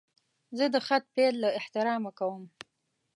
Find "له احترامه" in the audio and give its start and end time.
1.43-2.11